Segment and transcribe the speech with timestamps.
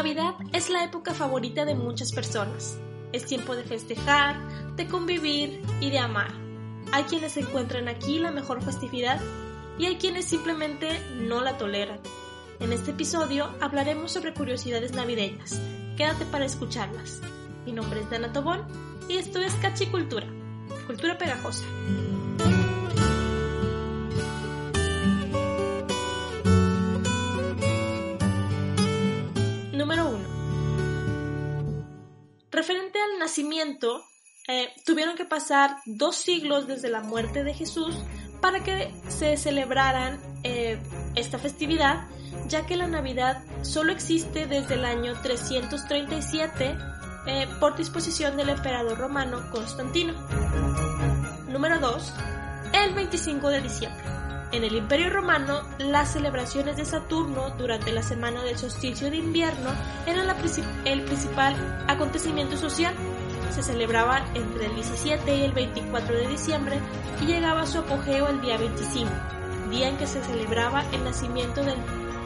[0.00, 2.78] Navidad es la época favorita de muchas personas.
[3.12, 4.34] Es tiempo de festejar,
[4.74, 6.32] de convivir y de amar.
[6.90, 9.20] Hay quienes encuentran aquí la mejor festividad
[9.78, 12.00] y hay quienes simplemente no la toleran.
[12.60, 15.60] En este episodio hablaremos sobre curiosidades navideñas.
[15.98, 17.20] Quédate para escucharlas.
[17.66, 18.64] Mi nombre es Dana Tobón
[19.06, 20.28] y esto es Cachicultura,
[20.86, 21.66] cultura pegajosa.
[33.20, 34.04] Nacimiento,
[34.48, 37.94] eh, tuvieron que pasar dos siglos desde la muerte de Jesús
[38.40, 40.80] para que se celebraran eh,
[41.14, 42.08] esta festividad,
[42.48, 46.76] ya que la Navidad solo existe desde el año 337
[47.26, 50.14] eh, por disposición del emperador romano Constantino.
[51.48, 52.12] Número 2.
[52.72, 54.19] El 25 de diciembre.
[54.52, 59.70] En el Imperio Romano, las celebraciones de Saturno durante la semana del solsticio de invierno
[60.06, 60.28] eran
[60.84, 62.92] el principal acontecimiento social.
[63.52, 66.80] Se celebraba entre el 17 y el 24 de diciembre
[67.22, 69.08] y llegaba a su apogeo el día 25,
[69.70, 71.78] día en que se celebraba el nacimiento del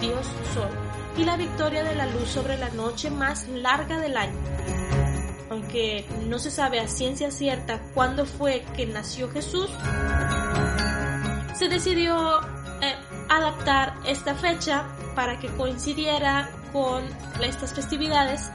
[0.00, 0.70] dios Sol
[1.18, 4.38] y la victoria de la luz sobre la noche más larga del año.
[5.50, 9.70] Aunque no se sabe a ciencia cierta cuándo fue que nació Jesús,
[11.56, 12.40] se decidió
[12.82, 12.94] eh,
[13.28, 17.04] adaptar esta fecha para que coincidiera con
[17.42, 18.50] estas festividades.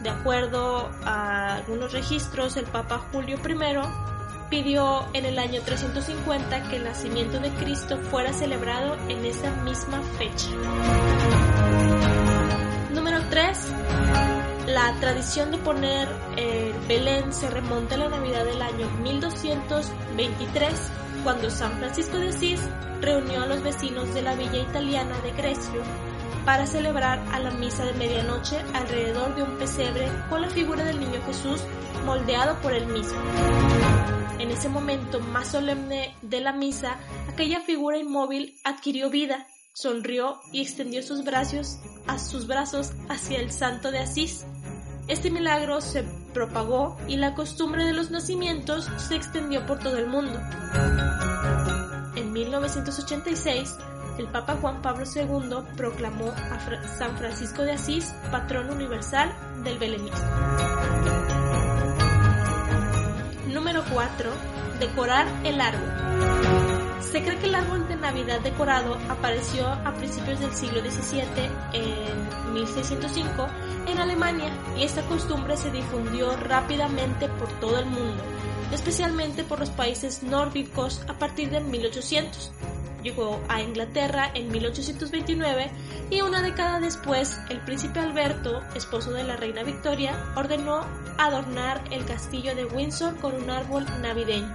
[0.00, 6.76] De acuerdo a algunos registros, el Papa Julio I pidió en el año 350 que
[6.76, 10.48] el nacimiento de Cristo fuera celebrado en esa misma fecha.
[12.92, 13.72] Número 3.
[14.66, 20.90] La tradición de poner el Belén se remonta a la Navidad del año 1223
[21.22, 22.60] cuando San Francisco de Asís
[23.00, 25.82] reunió a los vecinos de la villa italiana de Grecio
[26.44, 30.98] para celebrar a la misa de medianoche alrededor de un pesebre con la figura del
[30.98, 31.60] niño Jesús
[32.04, 33.20] moldeado por él mismo.
[34.38, 36.96] En ese momento más solemne de la misa,
[37.32, 41.78] aquella figura inmóvil adquirió vida, sonrió y extendió sus brazos,
[42.18, 44.44] sus brazos hacia el santo de Asís.
[45.06, 50.06] Este milagro se propagó y la costumbre de los nacimientos se extendió por todo el
[50.06, 50.38] mundo.
[52.16, 53.76] En 1986,
[54.18, 59.32] el Papa Juan Pablo II proclamó a San Francisco de Asís patrón universal
[59.64, 60.20] del belenismo.
[63.48, 64.30] Número 4.
[64.80, 66.31] Decorar el árbol.
[67.10, 71.24] Se cree que el árbol de Navidad decorado apareció a principios del siglo XVII,
[71.74, 73.46] en 1605,
[73.88, 78.22] en Alemania, y esta costumbre se difundió rápidamente por todo el mundo,
[78.72, 82.52] especialmente por los países nórdicos a partir de 1800.
[83.02, 85.70] Llegó a Inglaterra en 1829
[86.08, 90.86] y una década después el príncipe Alberto, esposo de la reina Victoria, ordenó
[91.18, 94.54] adornar el castillo de Windsor con un árbol navideño.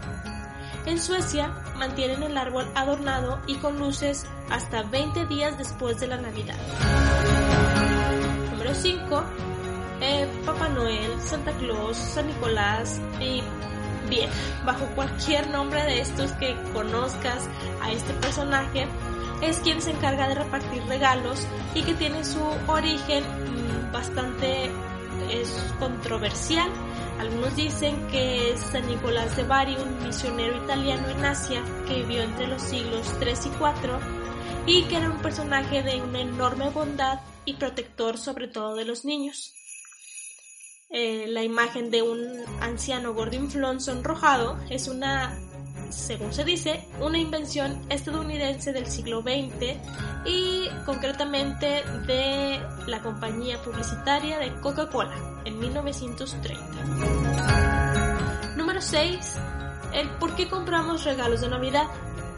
[0.88, 6.16] En Suecia mantienen el árbol adornado y con luces hasta 20 días después de la
[6.16, 6.56] Navidad.
[8.52, 9.24] Número 5.
[10.00, 13.44] Eh, Papá Noel, Santa Claus, San Nicolás y
[14.10, 14.30] bien,
[14.66, 17.50] bajo cualquier nombre de estos que conozcas
[17.82, 18.88] a este personaje,
[19.42, 21.46] es quien se encarga de repartir regalos
[21.76, 24.72] y que tiene su origen mm, bastante
[25.30, 26.70] es controversial.
[27.20, 32.22] Algunos dicen que es San Nicolás de Bari, un misionero italiano en Asia que vivió
[32.24, 34.00] entre los siglos 3 y 4
[34.68, 39.06] y que era un personaje de una enorme bondad y protector sobre todo de los
[39.06, 39.54] niños.
[40.90, 42.20] Eh, la imagen de un
[42.62, 45.38] anciano gordinflón sonrojado es una,
[45.90, 49.78] según se dice, una invención estadounidense del siglo XX
[50.26, 55.16] y concretamente de la compañía publicitaria de Coca-Cola
[55.46, 56.66] en 1930.
[58.56, 59.36] Número 6.
[59.94, 61.88] El por qué compramos regalos de Navidad.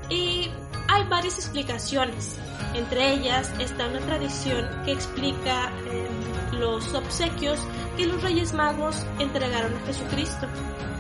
[0.10, 0.50] Y
[0.88, 2.38] hay varias explicaciones.
[2.74, 6.08] Entre ellas está una tradición que explica eh,
[6.54, 7.60] los obsequios
[7.98, 10.48] que los Reyes Magos entregaron a Jesucristo,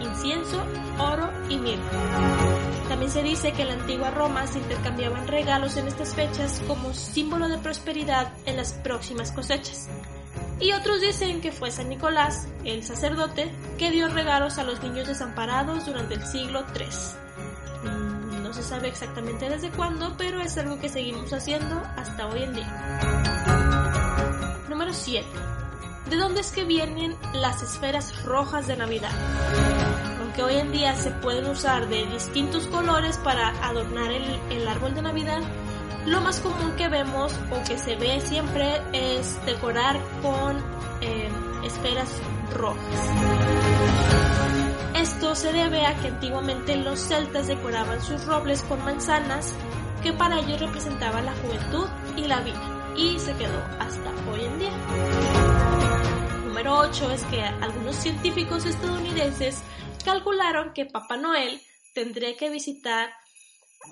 [0.01, 0.63] incienso,
[0.99, 1.79] oro y miel.
[2.87, 6.93] También se dice que en la antigua Roma se intercambiaban regalos en estas fechas como
[6.93, 9.87] símbolo de prosperidad en las próximas cosechas.
[10.59, 15.07] Y otros dicen que fue San Nicolás, el sacerdote, que dio regalos a los niños
[15.07, 17.89] desamparados durante el siglo III.
[17.89, 22.43] Mm, no se sabe exactamente desde cuándo, pero es algo que seguimos haciendo hasta hoy
[22.43, 23.28] en día.
[25.09, 25.25] Número 7
[26.09, 29.11] ¿De dónde es que vienen las esferas rojas de Navidad?
[30.19, 35.01] Aunque hoy en día se pueden usar de distintos colores para adornar el, árbol de
[35.03, 35.41] Navidad,
[36.05, 40.57] lo más común que vemos o que se ve siempre es decorar con
[41.01, 41.29] eh,
[41.63, 42.09] esferas
[42.55, 43.09] rojas.
[44.95, 49.53] Esto se debe a que antiguamente los celtas decoraban sus robles con manzanas
[50.01, 52.68] que para ellos representaba la juventud y la vida
[52.99, 54.73] y se quedó hasta hoy en día.
[56.45, 59.61] Número 8 es que algunos científicos estadounidenses
[60.03, 61.61] calcularon que Papá Noel
[61.93, 63.09] tendría que visitar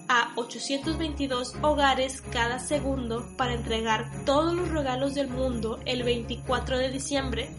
[0.09, 6.91] a 822 hogares cada segundo para entregar todos los regalos del mundo el 24 de
[6.91, 7.49] diciembre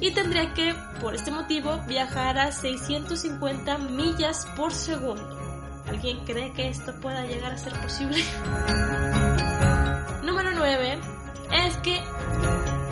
[0.00, 5.38] y tendría que, por este motivo, viajar a 650 millas por segundo.
[5.86, 8.22] ¿Alguien cree que esto pueda llegar a ser posible?
[10.66, 10.98] Número 9
[11.64, 12.00] es que,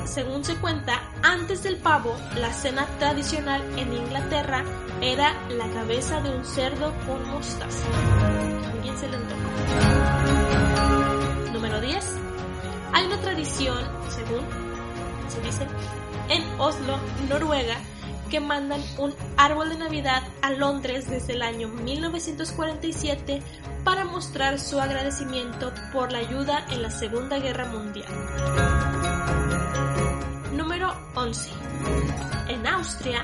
[0.05, 4.63] según se cuenta, antes del pavo, la cena tradicional en Inglaterra
[5.01, 7.85] era la cabeza de un cerdo con mostaza.
[8.73, 9.43] ¿Alguien se le antoja?
[11.53, 12.17] Número 10.
[12.93, 13.79] Hay una tradición,
[14.09, 14.45] según
[15.29, 15.67] se dice,
[16.29, 16.97] en Oslo,
[17.29, 17.75] Noruega,
[18.31, 23.43] que mandan un árbol de Navidad a Londres desde el año 1947
[23.85, 28.09] para mostrar su agradecimiento por la ayuda en la Segunda Guerra Mundial.
[30.53, 31.51] Número 11.
[32.49, 33.23] En Austria,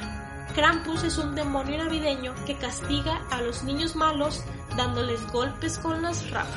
[0.55, 4.43] Krampus es un demonio navideño que castiga a los niños malos
[4.77, 6.55] dándoles golpes con las ramas.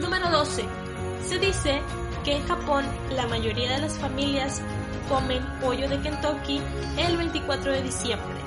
[0.00, 0.64] Número 12.
[1.28, 1.80] Se dice
[2.24, 2.84] que en Japón
[3.14, 4.60] la mayoría de las familias
[5.08, 6.60] comen pollo de Kentucky
[6.98, 8.40] el 24 de diciembre.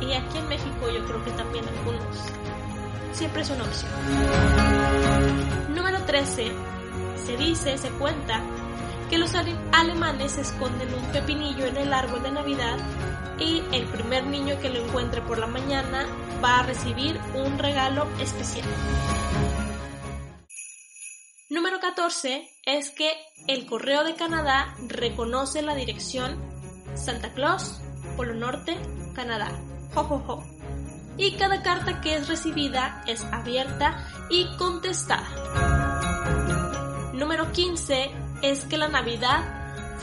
[0.00, 2.55] Y aquí en México yo creo que también algunos.
[3.12, 3.90] Siempre es una opción.
[5.74, 6.52] Número 13.
[7.24, 8.42] Se dice, se cuenta,
[9.08, 9.32] que los
[9.72, 12.76] alemanes esconden un pepinillo en el árbol de Navidad
[13.38, 16.06] y el primer niño que lo encuentre por la mañana
[16.42, 18.66] va a recibir un regalo especial.
[21.48, 23.12] Número 14 es que
[23.46, 26.36] el Correo de Canadá reconoce la dirección
[26.94, 27.80] Santa Claus,
[28.16, 28.76] Polo Norte,
[29.14, 29.52] Canadá.
[29.94, 30.42] Jo,
[31.18, 35.26] Y cada carta que es recibida es abierta y contestada.
[37.14, 38.10] Número 15
[38.42, 39.42] es que la Navidad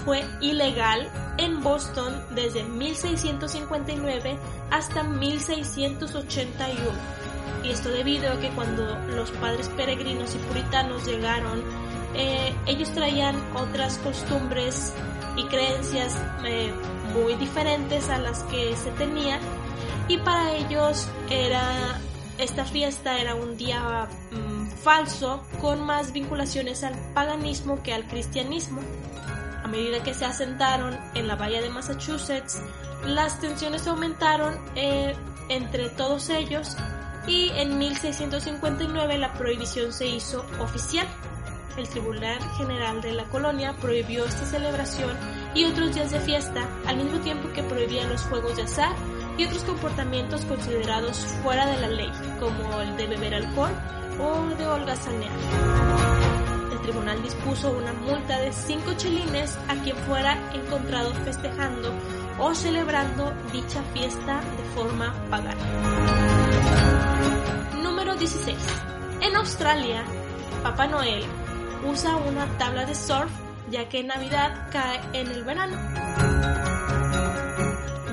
[0.03, 4.37] fue ilegal en Boston desde 1659
[4.71, 6.77] hasta 1681.
[7.63, 11.63] Y esto debido a que cuando los padres peregrinos y puritanos llegaron,
[12.15, 14.93] eh, ellos traían otras costumbres
[15.35, 16.73] y creencias eh,
[17.13, 19.39] muy diferentes a las que se tenían
[20.07, 21.99] y para ellos era
[22.37, 28.81] esta fiesta era un día mm, falso con más vinculaciones al paganismo que al cristianismo.
[29.63, 32.61] A medida que se asentaron en la bahía de Massachusetts,
[33.05, 35.15] las tensiones aumentaron eh,
[35.49, 36.75] entre todos ellos
[37.27, 41.07] y en 1659 la prohibición se hizo oficial.
[41.77, 45.17] El Tribunal General de la colonia prohibió esta celebración
[45.55, 48.93] y otros días de fiesta, al mismo tiempo que prohibía los juegos de azar
[49.37, 53.71] y otros comportamientos considerados fuera de la ley, como el de beber alcohol
[54.19, 55.31] o de holgazanear.
[56.71, 61.91] El tribunal dispuso una multa de 5 chelines a quien fuera encontrado festejando
[62.39, 65.65] o celebrando dicha fiesta de forma pagana.
[67.81, 68.57] Número 16.
[69.21, 70.03] En Australia,
[70.61, 71.25] Papá Noel
[71.85, 73.31] usa una tabla de surf
[73.69, 75.77] ya que Navidad cae en el verano.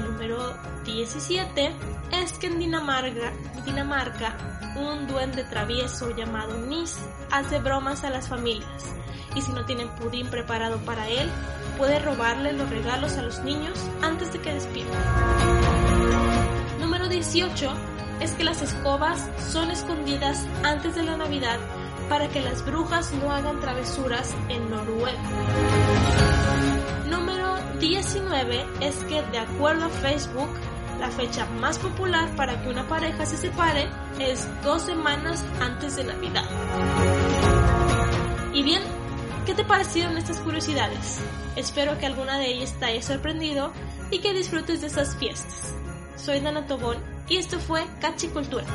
[0.03, 1.75] Número 17
[2.13, 3.33] es que en Dinamarca,
[3.65, 4.37] Dinamarca
[4.77, 6.99] un duende travieso llamado Nis
[7.31, 8.95] hace bromas a las familias
[9.35, 11.29] y si no tienen pudín preparado para él,
[11.79, 14.99] puede robarle los regalos a los niños antes de que despierten.
[16.81, 17.73] Número 18
[18.21, 21.59] es que las escobas son escondidas antes de la Navidad
[22.11, 25.23] para que las brujas no hagan travesuras en Noruega.
[27.09, 30.51] Número 19 es que de acuerdo a Facebook,
[30.99, 33.89] la fecha más popular para que una pareja se separe
[34.19, 36.45] es dos semanas antes de Navidad.
[38.53, 38.83] Y bien,
[39.47, 41.21] ¿qué te parecieron estas curiosidades?
[41.55, 43.73] Espero que alguna de ellas te haya sorprendido
[44.11, 45.77] y que disfrutes de esas fiestas.
[46.17, 46.99] Soy Dana Tobón
[47.29, 48.67] y esto fue Cachicultura.